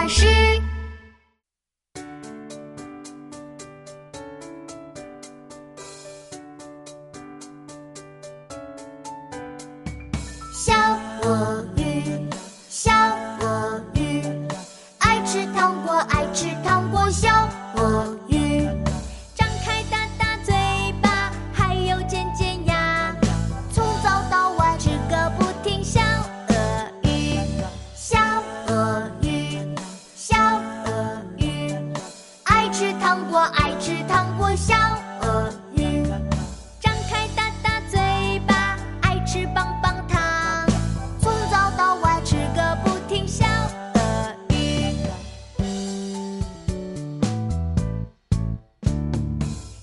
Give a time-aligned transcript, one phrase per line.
[0.00, 0.28] 老师。
[10.52, 10.72] 小
[11.24, 11.77] 蜗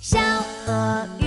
[0.08, 0.20] 小
[0.68, 1.25] 鳄鱼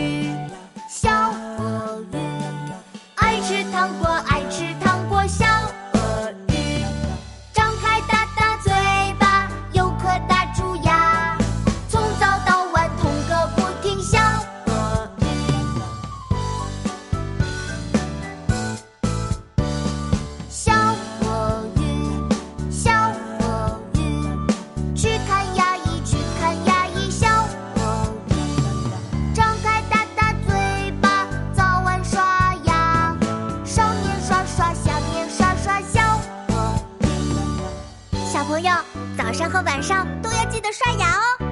[38.39, 38.73] 小朋友
[39.17, 41.48] 早上和晚上都要记得刷牙哦。